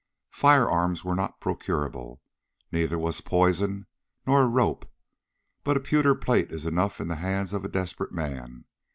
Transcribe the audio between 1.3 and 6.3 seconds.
procurable, neither was poison nor a rope, but a pewter